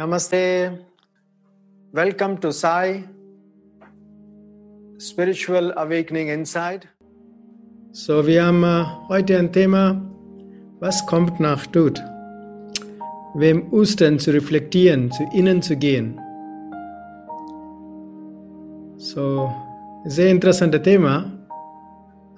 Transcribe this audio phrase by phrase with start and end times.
[0.00, 0.78] Namaste.
[1.92, 3.04] Welcome to Sai
[4.98, 6.88] Spiritual Awakening Inside.
[7.92, 10.00] So, wir haben äh, heute ein Thema,
[10.78, 12.02] was kommt nach Tod?
[13.34, 16.18] Wem Ostern zu reflektieren, zu innen zu gehen.
[18.96, 19.52] So,
[20.06, 21.30] sehr interessantes Thema,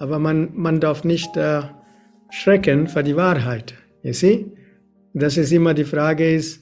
[0.00, 1.62] aber man, man darf nicht äh,
[2.30, 3.74] schrecken vor die Wahrheit.
[4.02, 4.46] You see?
[5.14, 6.61] Das ist immer die Frage ist,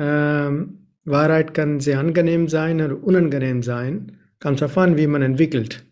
[0.00, 4.18] Wahrheit kann sehr angenehm sein oder unangenehm sein.
[4.40, 5.84] Kommt darauf an, wie man entwickelt.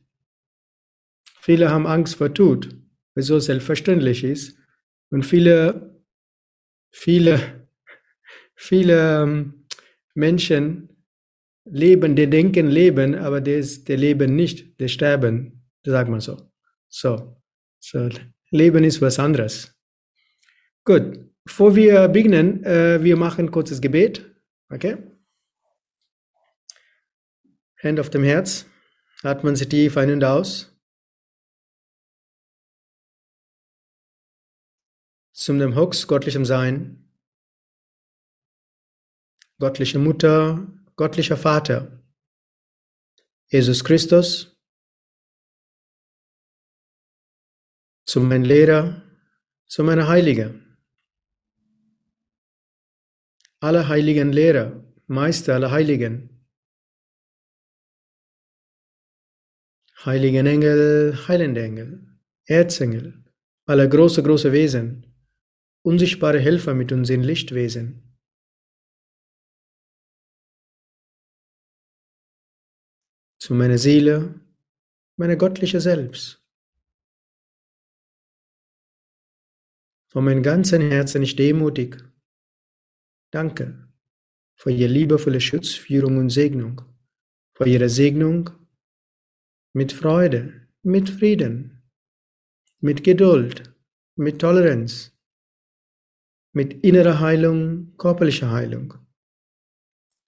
[1.41, 2.75] Viele haben Angst vor Tod,
[3.15, 4.57] was so selbstverständlich ist.
[5.11, 6.03] Und viele,
[6.91, 7.67] viele,
[8.55, 9.67] viele ähm,
[10.15, 10.89] Menschen
[11.65, 16.51] leben, die denken leben, aber die, die leben nicht, die sterben, sagt man so.
[16.89, 17.37] So,
[17.81, 18.09] so
[18.50, 19.75] Leben ist was anderes.
[20.84, 24.22] Gut, Bevor wir beginnen, äh, wir machen kurzes Gebet.
[24.68, 24.98] Okay?
[27.82, 28.66] Hand auf dem Herz.
[29.22, 30.78] Atmen Sie tief ein und aus.
[35.32, 37.10] Zum dem Hux, göttlichem Sein.
[39.58, 42.04] Göttliche Mutter, göttlicher Vater.
[43.46, 44.54] Jesus Christus.
[48.04, 49.02] Zu meinem Lehrer,
[49.66, 50.67] zu meiner Heilige
[53.61, 56.47] aller heiligen Lehrer, Meister aller Heiligen,
[60.05, 63.25] heiligen Engel, heilende Engel, Erzengel,
[63.67, 65.15] aller große, große Wesen,
[65.83, 68.05] unsichtbare Helfer mit uns in Lichtwesen.
[73.41, 74.41] Zu meiner Seele,
[75.17, 76.45] meine göttliche Selbst.
[80.11, 82.07] Von meinem ganzen Herzen ich demutig
[83.31, 83.89] Danke
[84.56, 86.83] für Ihre liebevolle Schutz, Führung und Segnung,
[87.55, 88.50] für Ihre Segnung
[89.75, 91.83] mit Freude, mit Frieden,
[92.81, 93.75] mit Geduld,
[94.17, 95.17] mit Toleranz,
[96.55, 98.94] mit innerer Heilung, körperlicher Heilung,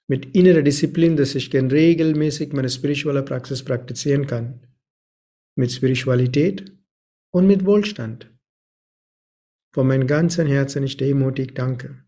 [0.07, 4.67] mit innerer Disziplin, dass ich gern regelmäßig meine spirituelle Praxis praktizieren kann,
[5.57, 6.77] mit Spiritualität
[7.33, 8.31] und mit Wohlstand.
[9.73, 12.05] Von meinem ganzen Herzen ich demutig danke.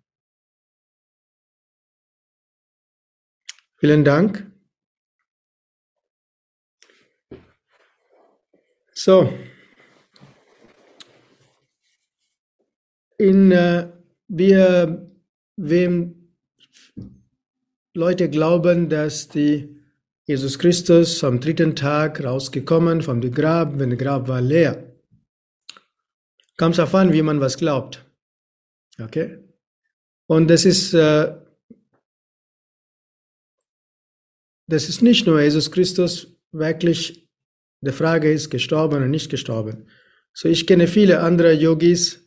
[3.82, 4.48] Vielen Dank.
[8.94, 9.36] So,
[13.18, 13.90] in äh,
[14.28, 15.10] wir,
[15.56, 16.32] wem
[17.92, 19.82] Leute glauben, dass die
[20.26, 24.92] Jesus Christus am dritten Tag rausgekommen vom Grab, wenn das Grab war leer.
[26.56, 28.04] Kommt es an, wie man was glaubt.
[29.00, 29.38] Okay?
[30.28, 31.41] Und das ist äh,
[34.66, 37.28] das ist nicht nur Jesus Christus wirklich,
[37.80, 39.86] die Frage ist, gestorben oder nicht gestorben.
[40.32, 42.20] So, ich kenne viele andere Yogis,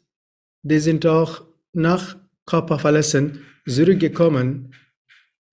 [0.64, 1.44] die sind auch
[1.74, 4.74] nach Körperverlassen zurückgekommen,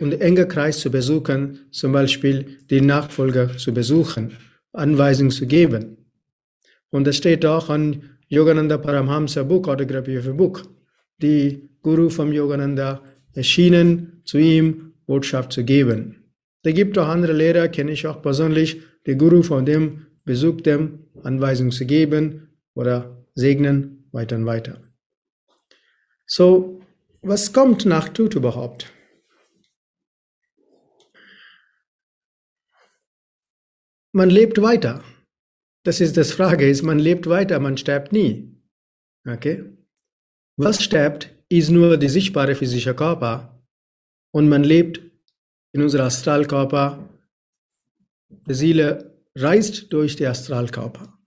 [0.00, 4.36] um den engen Kreis zu besuchen, zum Beispiel die Nachfolger zu besuchen,
[4.72, 5.96] Anweisungen zu geben.
[6.90, 10.62] Und das steht auch an Yogananda Paramhamsa Book, Autography of a Book.
[11.18, 13.02] Die Guru vom Yogananda
[13.34, 16.21] erschienen, zu ihm Botschaft zu geben.
[16.62, 21.06] Da gibt auch andere Lehrer, kenne ich auch persönlich, der Guru von dem besucht dem
[21.22, 24.80] Anweisungen zu geben oder segnen, weiter und weiter.
[26.26, 26.80] So,
[27.22, 28.92] was kommt nach Tod überhaupt?
[34.12, 35.02] Man lebt weiter.
[35.84, 38.54] Das ist das Frage, ist, man lebt weiter, man stirbt nie.
[39.26, 39.64] Okay?
[40.56, 43.62] Was stirbt, ist nur die sichtbare physische Körper
[44.32, 45.00] und man lebt
[45.72, 47.08] in unser Astralkörper.
[48.46, 51.18] Die Seele reist durch die Astralkörper.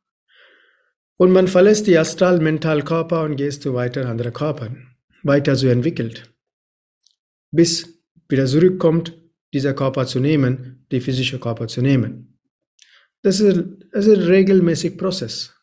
[1.17, 6.33] Und man verlässt die Astral-Mentalkörper und geht zu weiteren anderen Körpern, weiter so entwickelt,
[7.51, 9.17] bis wieder zurückkommt,
[9.53, 12.37] dieser Körper zu nehmen, die physische Körper zu nehmen.
[13.21, 15.55] Das ist, das ist ein regelmäßiger Prozess.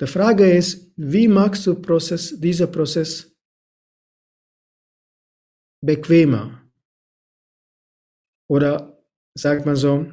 [0.00, 3.32] Die Frage ist, wie machst du Prozess, dieser Prozess
[5.80, 6.60] bequemer?
[8.50, 9.00] Oder
[9.34, 10.10] sagt man so,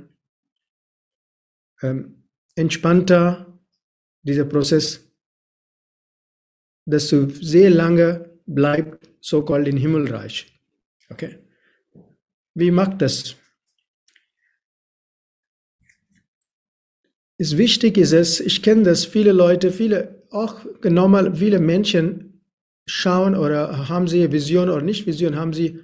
[1.81, 3.59] ähm, entspannter
[4.21, 5.03] dieser Prozess,
[6.85, 10.55] dass du sehr lange bleibst, so-called im Himmelreich.
[11.09, 11.39] Okay?
[12.53, 13.35] Wie macht das?
[17.39, 22.43] Ist wichtig ist es, ich kenne das, viele Leute, viele, auch normal, viele Menschen
[22.85, 25.79] schauen oder haben sie Vision oder nicht Vision, haben sie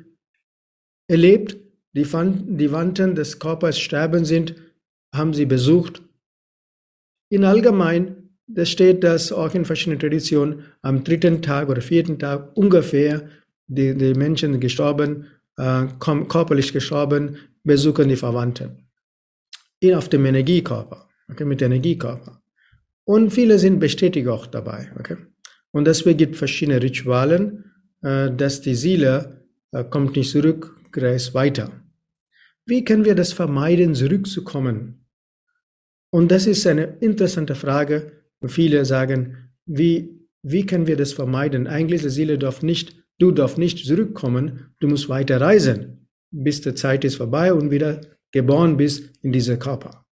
[1.08, 1.63] erlebt,
[1.94, 4.56] die, die Wanten des Körpers sterben sind,
[5.14, 6.02] haben sie besucht.
[7.30, 12.56] In allgemein, da steht das auch in verschiedenen Traditionen, am dritten Tag oder vierten Tag
[12.56, 13.30] ungefähr
[13.68, 18.90] die, die Menschen gestorben, äh, körperlich gestorben, besuchen die Verwandten.
[19.80, 22.42] In, auf dem Energiekörper, okay, mit Energiekörper.
[23.06, 24.92] Und viele sind bestätigt auch dabei.
[25.00, 25.18] Okay?
[25.72, 27.66] Und deswegen gibt es verschiedene Ritualen,
[28.02, 31.83] äh, dass die Seele äh, kommt nicht zurück, reist weiter.
[32.66, 35.06] Wie können wir das vermeiden, zurückzukommen?
[36.12, 38.24] Und das ist eine interessante Frage.
[38.46, 41.68] Viele sagen, wie, wie können wir das vermeiden?
[41.68, 46.74] Eigentlich, die Seele darf nicht, du darfst nicht zurückkommen, du musst weiter reisen, bis die
[46.76, 48.02] Zeit ist vorbei und wieder
[48.32, 50.06] geboren bist in dieser Körper.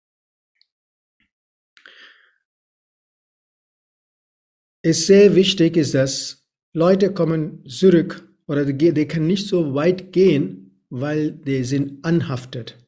[4.83, 10.13] Es sehr wichtig, ist, dass Leute kommen zurück oder die, die können nicht so weit
[10.13, 12.79] gehen, weil die sind anhaftet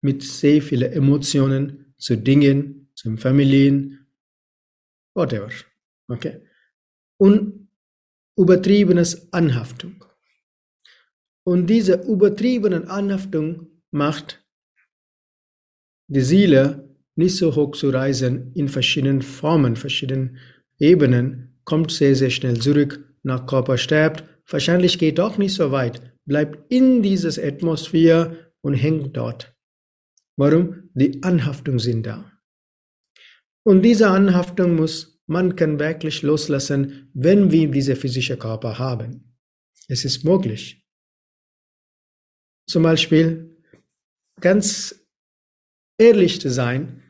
[0.00, 4.06] mit sehr vielen Emotionen zu Dingen, zum Familien,
[5.14, 5.50] whatever.
[6.08, 6.40] Okay.
[7.18, 7.68] Und
[8.36, 10.04] übertriebenes Anhaftung.
[11.44, 14.44] Und diese übertriebene Anhaftung macht
[16.08, 20.38] die Seele nicht so hoch zu reisen in verschiedenen Formen, verschiedenen
[20.78, 24.24] Ebenen, kommt sehr, sehr schnell zurück, nach Körper stirbt.
[24.46, 29.56] Wahrscheinlich geht doch nicht so weit, bleibt in dieser Atmosphäre und hängt dort.
[30.36, 30.90] Warum?
[30.94, 32.30] Die Anhaftung sind da.
[33.64, 39.36] Und diese Anhaftung muss man kann wirklich loslassen, wenn wir diese physische Körper haben.
[39.86, 40.86] Es ist möglich.
[42.66, 43.56] Zum Beispiel
[44.40, 45.06] ganz
[45.98, 47.02] ehrlich zu sein,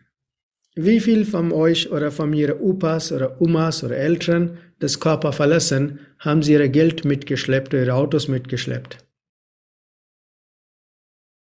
[0.75, 6.00] wie viel von euch oder von ihren Opas oder Omas oder Eltern das Körper verlassen,
[6.19, 9.07] haben sie ihr Geld mitgeschleppt, ihre Autos mitgeschleppt?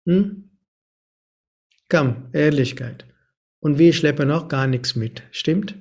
[0.06, 0.50] Hm?
[1.88, 3.06] Komm, Ehrlichkeit.
[3.60, 5.74] Und wir schleppen auch gar nichts mit, stimmt?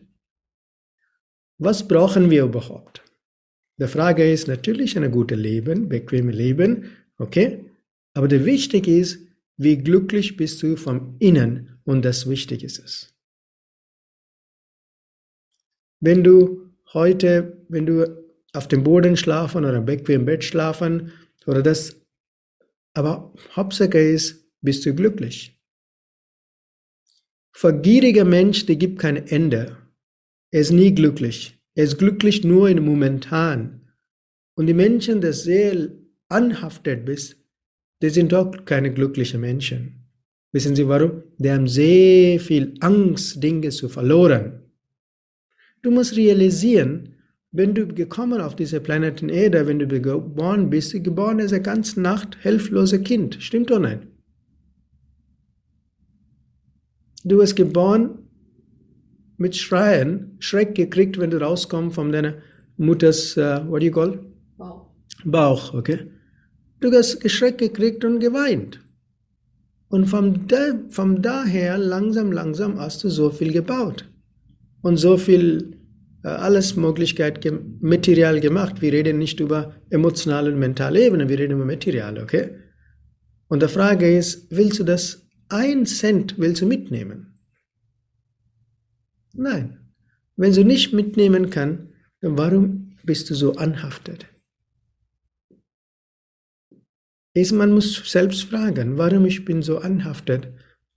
[1.57, 3.03] Was brauchen wir überhaupt?
[3.77, 7.65] Die Frage ist natürlich ein gutes Leben, bequemes Leben, okay?
[8.13, 9.19] Aber der wichtig ist,
[9.57, 13.13] wie glücklich bist du vom Innen und das wichtig ist es.
[15.99, 18.23] Wenn du heute, wenn du
[18.53, 21.11] auf dem Boden schlafen oder bequem Bett schlafen
[21.45, 22.02] oder das
[22.93, 25.59] aber Hauptsache ist, bist du glücklich.
[27.51, 29.77] Vergieriger Mensch, der gibt kein Ende.
[30.51, 31.59] Er ist nie glücklich.
[31.75, 33.91] Er ist glücklich nur im Momentan.
[34.55, 35.89] Und die Menschen, die sehr
[36.29, 37.37] anhaftet bist,
[38.01, 40.09] die sind doch keine glücklichen Menschen.
[40.51, 41.23] Wissen Sie warum?
[41.37, 44.61] Die haben sehr viel Angst, Dinge zu verloren.
[45.81, 47.12] Du musst realisieren,
[47.53, 51.95] wenn du gekommen auf diese Planeten Erde, wenn du geboren bist, geboren ist ein ganz
[51.95, 53.37] Nacht hilflose Kind.
[53.39, 54.07] Stimmt oder nein?
[57.23, 58.17] Du bist geboren
[59.37, 62.33] mit Schreien, Schreck gekriegt, wenn du rauskommst von deiner
[62.77, 64.19] Mutters, uh, what do you call?
[64.57, 64.89] Bauch.
[65.23, 66.07] Bauch, okay?
[66.79, 68.79] Du hast Schreck gekriegt und geweint.
[69.89, 74.09] Und von, da, von daher langsam, langsam hast du so viel gebaut.
[74.81, 75.72] Und so viel
[76.29, 77.45] alles Möglichkeit
[77.81, 78.81] Material gemacht.
[78.81, 82.57] Wir reden nicht über emotionale und mentale Ebene, wir reden über Material, okay?
[83.47, 87.39] Und die Frage ist, willst du das ein Cent willst du mitnehmen?
[89.33, 89.79] Nein.
[90.35, 91.83] Wenn du nicht mitnehmen kannst,
[92.21, 94.25] dann warum bist du so anhaftet?
[97.35, 100.47] Ist, man muss selbst fragen, warum ich bin so anhaftet?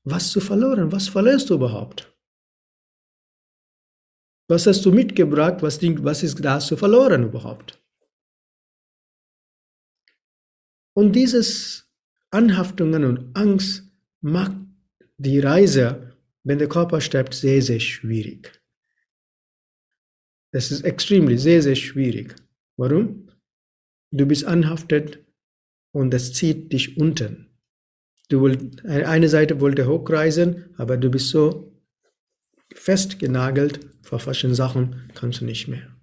[0.04, 0.92] Was du verloren?
[0.92, 2.15] Was verlierst du überhaupt?
[4.48, 5.62] Was hast du mitgebracht?
[5.62, 7.82] Was, was ist da zu verloren überhaupt?
[10.94, 11.90] Und dieses
[12.30, 14.56] Anhaftungen und Angst macht
[15.18, 18.62] die Reise, wenn der Körper stirbt, sehr, sehr schwierig.
[20.52, 22.34] Das ist extrem, sehr, sehr schwierig.
[22.76, 23.28] Warum?
[24.10, 25.24] Du bist anhaftet
[25.92, 27.50] und das zieht dich unten.
[28.28, 31.72] Du wollt, eine Seite wollte hochreisen, aber du bist so
[32.74, 35.94] festgenagelt, vor falschen Sachen kannst du nicht mehr.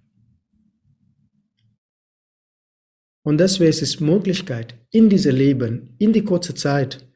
[3.26, 7.10] Und deswegen ist es Möglichkeit, in diesem Leben, in die kurze Zeit,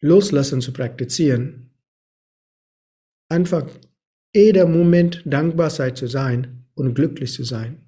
[0.00, 1.74] Loslassen zu praktizieren,
[3.28, 3.68] einfach
[4.34, 7.86] jeder Moment dankbar sein zu sein und glücklich zu sein.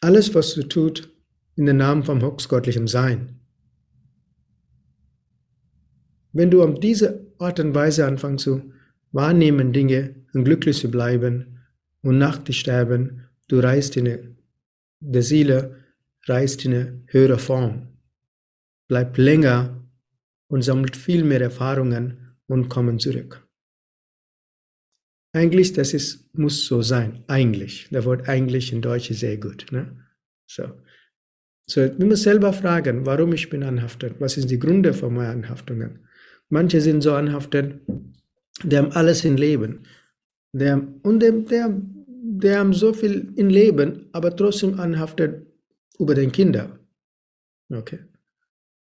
[0.00, 1.10] Alles, was du tut,
[1.54, 3.40] in den Namen vom höchstgöttlichen Sein.
[6.32, 8.72] Wenn du auf diese Art und Weise anfängst zu
[9.12, 11.58] wahrnehmen Dinge und glücklich zu bleiben
[12.02, 14.36] und nach dem Sterben, du reist in
[15.00, 15.76] der Seele
[16.24, 17.88] reist in eine höhere Form,
[18.88, 19.88] bleibt länger
[20.48, 23.46] und sammelt viel mehr Erfahrungen und kommt zurück.
[25.32, 27.22] Eigentlich, das ist, muss so sein.
[27.26, 27.88] Eigentlich.
[27.90, 29.66] Der Wort eigentlich in Deutsch ist sehr gut.
[29.70, 30.02] Ne?
[30.46, 30.70] So.
[31.68, 34.20] So, wir müssen selber fragen, warum ich bin anhaftet.
[34.20, 36.08] Was sind die Gründe für meine Anhaftungen?
[36.48, 37.80] Manche sind so anhaftet,
[38.62, 39.80] die haben alles im Leben.
[40.52, 45.46] Der, und der, der, der haben so viel im Leben, aber trotzdem anhaftet
[45.98, 46.78] über den Kinder.
[47.72, 47.98] Okay.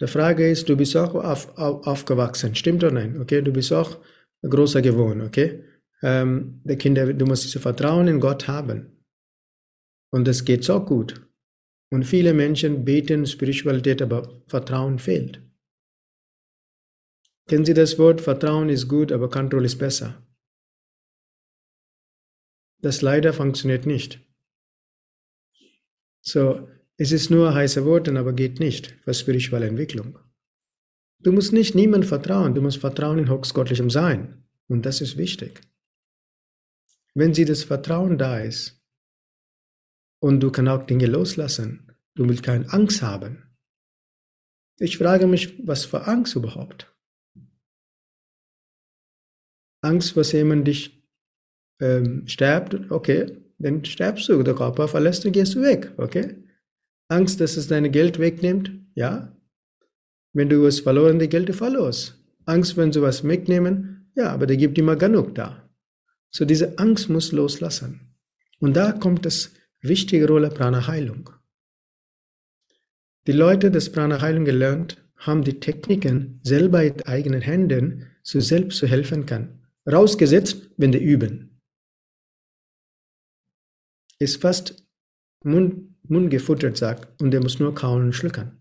[0.01, 3.21] Die Frage ist, du bist auch auf, auf, aufgewachsen, stimmt oder nein?
[3.21, 3.99] Okay, du bist auch
[4.43, 5.65] großer geworden, okay?
[6.03, 9.05] Ähm, die Kinder, du musst dieses Vertrauen in Gott haben.
[10.11, 11.21] Und das geht so gut.
[11.91, 15.41] Und viele Menschen beten Spiritualität, aber Vertrauen fehlt.
[17.49, 18.21] Kennen Sie das Wort?
[18.21, 20.23] Vertrauen ist gut, aber Kontrolle ist besser.
[22.81, 24.21] Das leider funktioniert nicht.
[26.21, 30.19] So, es ist nur heiße Worte, aber geht nicht für spirituelle Entwicklung.
[31.21, 34.45] Du musst nicht niemand vertrauen, du musst vertrauen in höchstgottlichem Sein.
[34.69, 35.63] Und das ist wichtig.
[37.15, 38.85] Wenn sie das Vertrauen da ist
[40.21, 43.45] und du kannst auch Dinge loslassen, du willst keine Angst haben.
[44.79, 46.95] Ich frage mich, was für Angst überhaupt?
[49.81, 51.03] Angst, was jemand dich
[51.81, 56.37] ähm, sterbt, okay, dann sterbst du, der Körper verlässt du, gehst du weg, okay?
[57.09, 59.37] Angst, dass es dein Geld wegnimmt, ja.
[60.33, 62.15] Wenn du was verloren, die Geld verlorst.
[62.45, 65.69] Angst, wenn sie was wegnehmen, ja, aber der gibt immer genug da.
[66.31, 68.15] So diese Angst muss loslassen.
[68.61, 71.31] Und da kommt das wichtige Rolle Prana Heilung.
[73.27, 78.79] Die Leute, das Prana Heilung gelernt, haben die Techniken selber in eigenen Händen, so selbst
[78.79, 79.58] zu helfen kann.
[79.91, 81.61] Rausgesetzt, wenn die üben.
[84.19, 84.87] Ist fast
[85.45, 88.59] Mund, gefuttert, sagt, und der muss nur kauen und schlucken.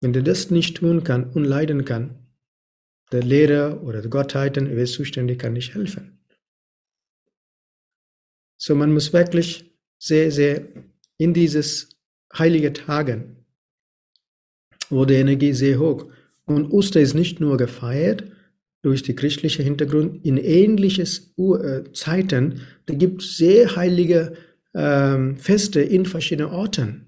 [0.00, 2.26] Wenn der das nicht tun kann und leiden kann,
[3.12, 6.24] der Lehrer oder die Gottheiten, wer ist zuständig, kann nicht helfen.
[8.60, 10.68] So, man muss wirklich sehr, sehr
[11.16, 11.96] in dieses
[12.36, 13.46] heilige Tagen,
[14.90, 16.10] wo die Energie sehr hoch.
[16.44, 18.30] Und Oster ist nicht nur gefeiert,
[18.82, 24.34] durch die christliche Hintergrund in ähnliches Ur äh, Zeiten, da gibt es sehr heilige
[24.74, 27.06] ähm, Feste in verschiedenen Orten.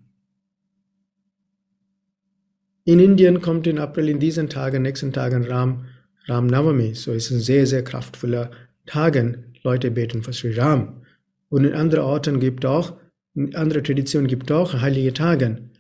[2.85, 5.85] In Indien kommt im April in diesen Tagen, nächsten Tagen Ram,
[6.27, 8.51] Ram Navami, so ist ein sehr, sehr kraftvoller
[8.87, 9.55] Tagen.
[9.63, 11.03] Leute beten für Sri Ram.
[11.51, 12.97] Und in anderen Orten gibt auch,
[13.35, 15.71] in anderen Traditionen gibt auch heilige Tage.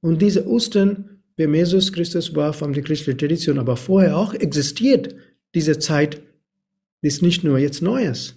[0.00, 5.14] Und diese Ostern, wie Jesus Christus war von der christlichen Tradition, aber vorher auch existiert,
[5.54, 6.22] diese Zeit
[7.00, 8.36] ist nicht nur jetzt Neues.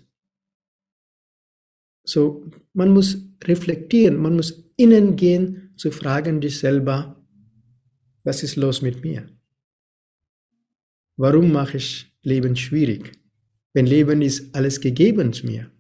[2.04, 7.22] So, man muss reflektieren, man muss innen gehen, zu fragen dich selber,
[8.24, 9.30] was ist los mit mir?
[11.18, 13.12] Warum mache ich Leben schwierig?
[13.74, 15.72] Wenn Leben ist alles gegeben mir.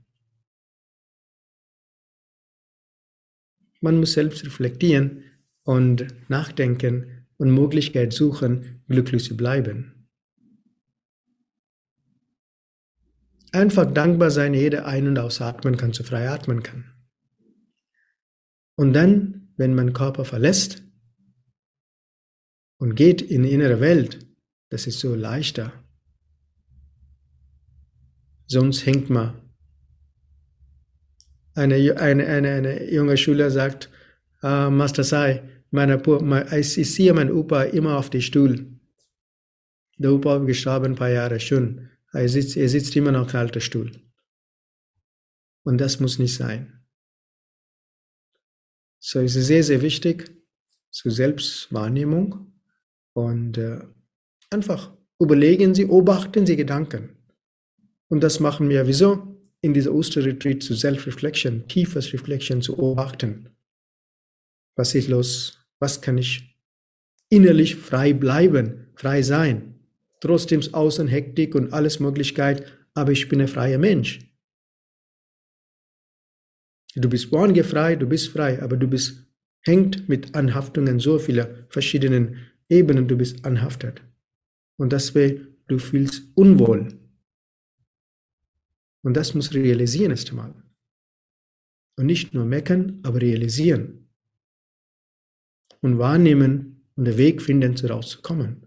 [3.82, 5.24] Man muss selbst reflektieren
[5.63, 9.97] und nachdenken und Möglichkeit suchen, glücklich zu bleiben.
[13.51, 16.94] Einfach dankbar sein, jeder ein- und ausatmen kann, so frei atmen kann.
[18.75, 20.84] Und dann, wenn man Körper verlässt
[22.77, 24.20] und geht in die innere Welt,
[24.70, 25.72] das ist so leichter.
[28.46, 29.34] Sonst hängt man.
[31.56, 33.89] Eine, eine, eine, eine junge Schüler sagt,
[34.44, 38.68] uh, Master Sai, meine, meine, ich sehe meinen Opa immer auf dem Stuhl.
[39.98, 41.89] Der Opa gestorben ein paar Jahre schon.
[42.17, 43.91] Er sitzt, er sitzt immer noch im alten Stuhl.
[45.63, 46.86] Und das muss nicht sein.
[49.00, 50.31] So ist es sehr, sehr wichtig
[50.89, 52.53] zur Selbstwahrnehmung
[53.13, 53.81] und äh,
[54.50, 57.17] einfach überlegen Sie, beobachten Sie Gedanken.
[58.09, 59.39] Und das machen wir wieso?
[59.62, 63.50] In dieser Osterretreat zu Self-Reflection, tiefes Reflection zu beobachten.
[64.75, 65.59] Was ist los?
[65.79, 66.57] Was kann ich
[67.29, 69.76] innerlich frei bleiben, frei sein?
[70.27, 74.19] Trotzdem außen Hektik und alles Möglichkeit, aber ich bin ein freier Mensch.
[76.96, 79.25] Du bist frei, du bist frei, aber du bist
[79.62, 84.01] hängt mit Anhaftungen so viele verschiedenen Ebenen, du bist anhaftet.
[84.77, 86.89] Und deswegen, du fühlst unwohl.
[89.03, 90.53] Und das muss realisieren erst einmal.
[91.98, 94.10] Und nicht nur meckern, aber realisieren.
[95.81, 98.66] Und wahrnehmen und den Weg finden, rauszukommen.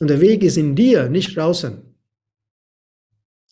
[0.00, 1.82] Und der Weg ist in dir, nicht draußen.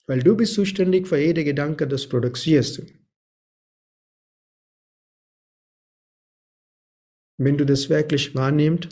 [0.07, 3.01] Weil du bist zuständig für jede Gedanke, das produzierst du.
[7.41, 8.91] wenn du das wirklich wahrnimmst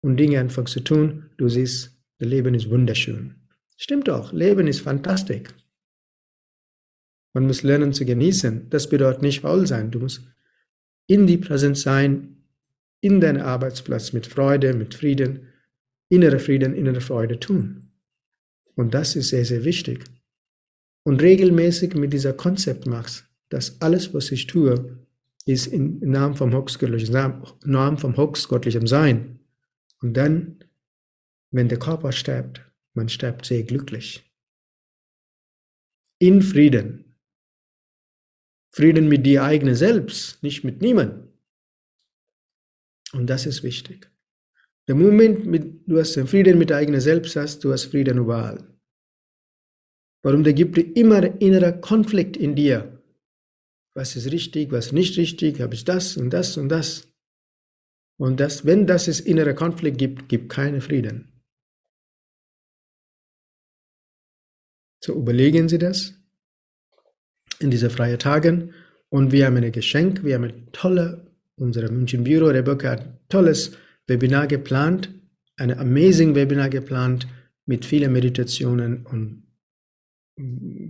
[0.00, 3.34] und Dinge einfach zu tun, du siehst, das Leben ist wunderschön.
[3.76, 5.48] Stimmt doch, Leben ist fantastisch.
[7.34, 8.70] Man muss lernen zu genießen.
[8.70, 9.90] Das bedeutet nicht faul sein.
[9.90, 10.22] Du musst
[11.06, 12.44] in die Präsenz sein,
[13.00, 15.48] in deinem Arbeitsplatz mit Freude, mit Frieden,
[16.10, 17.92] innere Frieden, innere Freude tun.
[18.74, 20.04] Und das ist sehr, sehr wichtig.
[21.02, 25.06] Und regelmäßig mit dieser Konzept machst, dass alles, was ich tue,
[25.46, 27.12] ist im Namen vom höchstgöttlichen
[27.64, 29.40] Namen vom höchstgöttlichen Sein.
[30.02, 30.64] Und dann,
[31.50, 32.60] wenn der Körper stirbt,
[32.94, 34.22] man stirbt sehr glücklich.
[36.18, 37.16] In Frieden,
[38.72, 41.28] Frieden mit dir eigene selbst, nicht mit niemandem.
[43.12, 44.10] Und das ist wichtig.
[44.90, 48.18] Der Moment, mit, du hast den Frieden mit dir eigenen Selbst hast, du hast Frieden
[48.18, 48.76] überall.
[50.24, 50.42] Warum?
[50.42, 53.00] Da gibt es immer innerer Konflikt in dir.
[53.94, 57.06] Was ist richtig, was nicht richtig, habe ich das und das und das.
[58.18, 61.40] Und das, wenn das es innere Konflikt gibt, gibt keine Frieden.
[65.04, 66.14] So überlegen Sie das
[67.60, 68.74] in diese freien Tagen.
[69.08, 73.20] Und wir haben ein Geschenk, wir haben ein tolle, unser München Büro, Rebecca hat ein
[73.28, 73.78] tolles
[74.10, 75.14] Webinar geplant,
[75.56, 77.28] ein amazing Webinar geplant
[77.64, 79.46] mit vielen Meditationen und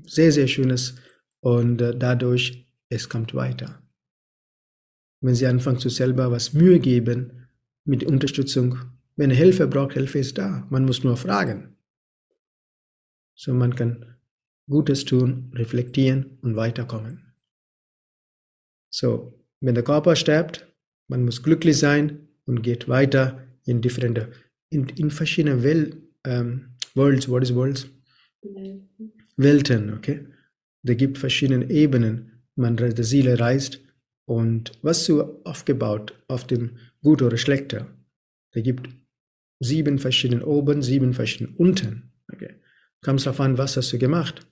[0.06, 0.94] sehr, sehr schönes
[1.40, 3.82] und äh, dadurch, es kommt weiter.
[5.20, 7.46] Wenn Sie anfangen zu selber was Mühe geben
[7.84, 8.78] mit Unterstützung,
[9.16, 10.66] wenn Hilfe braucht, Hilfe ist da.
[10.70, 11.76] Man muss nur fragen.
[13.36, 14.16] So man kann
[14.66, 17.34] Gutes tun, reflektieren und weiterkommen.
[18.90, 20.66] So, wenn der Körper stirbt,
[21.08, 24.32] man muss glücklich sein und geht weiter in differente,
[24.70, 27.86] in, in verschiedene Wel, ähm, Worlds, what is Worlds?
[28.42, 29.12] Welten.
[29.36, 30.26] Welten, okay?
[30.82, 33.80] Da gibt verschiedene Ebenen, man der Seele reist
[34.26, 37.86] und was du aufgebaut auf dem Gut oder Schlechter,
[38.52, 38.90] da gibt
[39.60, 42.56] sieben verschiedene oben, sieben verschiedene unten, okay?
[43.00, 44.46] Kommt darauf an, was hast du gemacht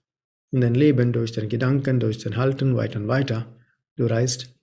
[0.52, 3.54] in dein Leben durch deine Gedanken, durch dein Halten weiter und weiter.
[3.96, 4.54] Du reist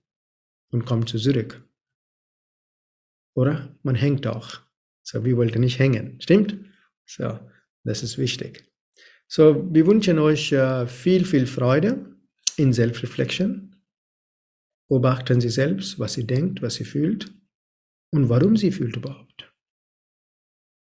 [0.72, 1.62] und kommst zurück.
[3.36, 4.60] Oder man hängt auch.
[5.02, 6.20] So, wir wollten nicht hängen.
[6.20, 6.58] Stimmt?
[7.04, 7.38] So,
[7.84, 8.72] das ist wichtig.
[9.28, 12.16] So, wir wünschen euch uh, viel, viel Freude
[12.56, 13.76] in Selbstreflection.
[14.88, 17.32] Beobachten Sie selbst, was Sie denkt, was Sie fühlt
[18.12, 19.52] und warum Sie fühlt überhaupt.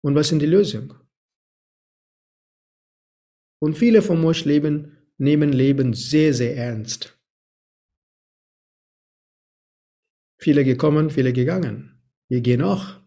[0.04, 0.94] Und was sind die Lösungen?
[3.60, 7.20] Und viele von euch leben, nehmen Leben sehr, sehr ernst.
[10.40, 11.97] Viele gekommen, viele gegangen.
[12.28, 13.00] Wir gehen auch.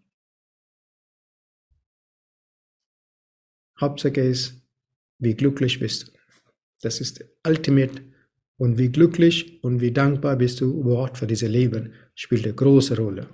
[3.81, 4.63] Hauptsache ist,
[5.19, 6.13] wie glücklich bist du.
[6.83, 8.03] Das ist Ultimate.
[8.57, 12.95] Und wie glücklich und wie dankbar bist du überhaupt für dieses Leben, spielt eine große
[12.95, 13.27] Rolle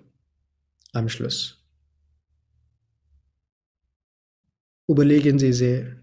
[0.92, 1.66] am Schluss.
[4.87, 5.96] Überlegen Sie sehr,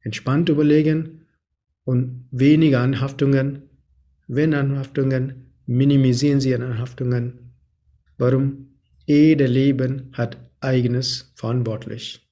[0.00, 1.26] entspannt überlegen
[1.84, 3.62] und weniger Anhaftungen.
[4.26, 7.54] Wenn Anhaftungen, minimisieren Sie Anhaftungen.
[8.16, 8.67] Warum?
[9.08, 12.28] Jeder Leben hat eigenes verantwortlich.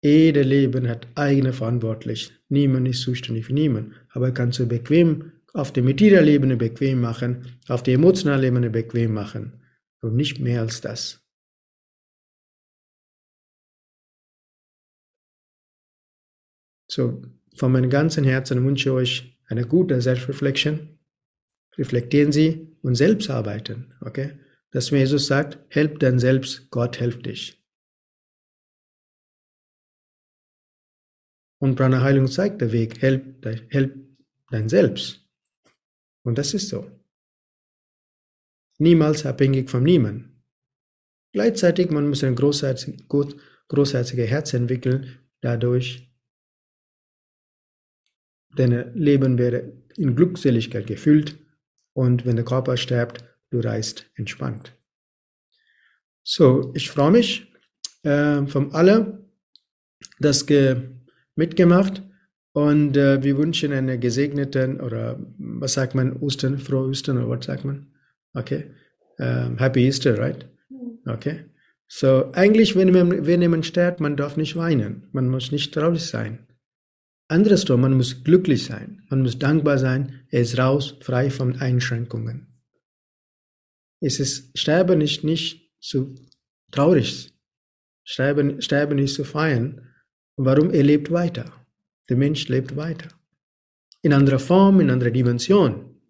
[0.00, 2.30] Jeder Leben hat eigene verantwortlich.
[2.48, 3.96] Niemand ist zuständig für niemand.
[4.10, 9.60] Aber kannst du bequem auf der materiellen bequem machen, auf der emotionalen Ebene bequem machen.
[10.02, 11.20] Und nicht mehr als das.
[16.88, 17.22] So,
[17.56, 21.00] von meinem ganzen Herzen wünsche ich euch eine gute Selbstreflection.
[21.76, 24.38] Reflektieren Sie und selbst arbeiten, okay?
[24.70, 27.62] Dass mir Jesus sagt, help dein selbst, Gott hilft dich.
[31.60, 33.96] Und Prana Heilung zeigt den Weg, help, help
[34.50, 35.26] dein selbst.
[36.22, 36.90] Und das ist so.
[38.78, 40.42] Niemals abhängig von niemandem.
[41.32, 43.06] Gleichzeitig, man muss ein großherziges
[43.68, 46.08] großherzige Herz entwickeln, dadurch
[48.56, 51.38] Dein Leben wäre in Glückseligkeit gefüllt
[51.92, 54.74] und wenn der Körper stirbt, du reist entspannt.
[56.22, 57.52] So, ich freue mich
[58.02, 59.24] äh, von alle,
[60.20, 60.46] das
[61.36, 62.02] mitgemacht
[62.52, 67.46] und äh, wir wünschen einen gesegneten oder was sagt man, Ostern, frohe Ostern oder was
[67.46, 67.92] sagt man?
[68.34, 68.70] Okay,
[69.20, 70.46] uh, Happy Easter, right?
[70.68, 70.98] Mhm.
[71.06, 71.44] Okay.
[71.86, 76.47] So, eigentlich, wenn, wenn jemand stirbt, man darf nicht weinen, man muss nicht traurig sein.
[77.28, 82.46] Andersrum, man muss glücklich sein, man muss dankbar sein, er ist raus, frei von Einschränkungen.
[84.00, 86.14] Es ist, Sterben ist nicht so
[86.70, 87.34] traurig,
[88.04, 89.86] Sterben, Sterben ist zu feiern.
[90.36, 90.70] Warum?
[90.70, 91.52] Er lebt weiter.
[92.08, 93.08] Der Mensch lebt weiter.
[94.00, 96.00] In anderer Form, in anderer Dimension.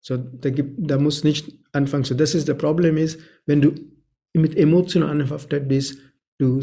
[0.00, 2.04] So, da, gibt, da muss nicht anfangen.
[2.04, 3.74] So, das ist das Problem ist, wenn du
[4.32, 5.98] mit Emotionen anhaftet bist,
[6.38, 6.62] du,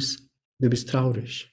[0.59, 1.51] du bist traurig.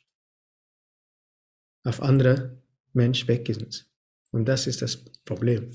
[1.84, 3.86] Auf andere Mensch weg ist.
[4.30, 5.70] Und das ist das Problem.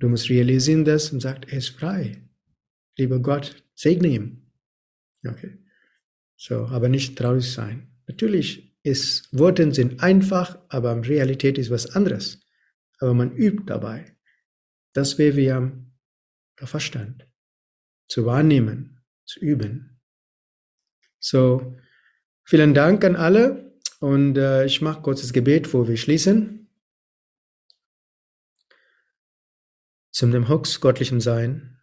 [0.00, 2.26] Du musst realisieren das und sagt, er ist frei.
[2.96, 4.50] Lieber Gott, segne ihm.
[5.26, 5.58] Okay.
[6.36, 7.94] So, aber nicht traurig sein.
[8.06, 12.40] Natürlich ist, Worte sind einfach, aber Realität ist was anderes.
[12.98, 14.16] Aber man übt dabei.
[14.94, 15.92] Das wäre wie am
[16.56, 17.28] Verstand.
[18.08, 20.00] Zu wahrnehmen, zu üben.
[21.18, 21.76] So,
[22.44, 23.69] vielen Dank an alle
[24.00, 26.68] und äh, ich mache kurz das Gebet, wo wir schließen.
[30.10, 31.78] Zum dem Hux göttlichem Sein,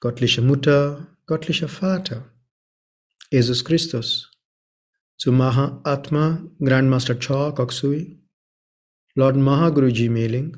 [0.00, 2.32] göttliche Mutter, göttlicher Vater,
[3.30, 4.30] Jesus Christus,
[5.16, 8.22] zu Maha Atma, Grandmaster Cha Koksui,
[9.14, 10.56] Lord Mahaguruji Meling,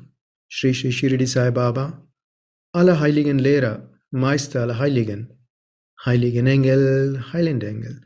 [0.49, 2.07] Sri Sri Shirdi Sai Baba,
[2.71, 5.47] alle heiligen Lehrer, Meister aller Heiligen,
[6.05, 8.05] heiligen Engel, heilende Engel,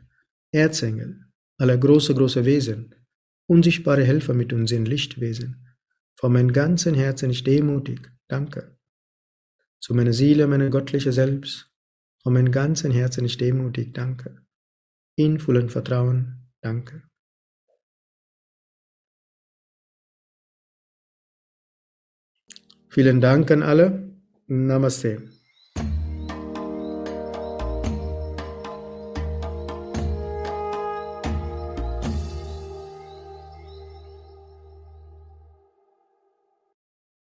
[0.52, 1.27] Erzengel,
[1.58, 2.94] alle große, große Wesen,
[3.46, 5.66] unsichtbare Helfer mit uns in Lichtwesen,
[6.18, 8.76] von meinem ganzen Herzen ich demutig, danke.
[9.80, 11.70] Zu meiner Seele, meiner göttliche Selbst,
[12.22, 14.42] von meinem ganzen Herzen ich demutig, danke.
[15.16, 17.02] In vollem Vertrauen, danke.
[22.88, 24.12] Vielen Dank an alle.
[24.46, 25.37] Namaste.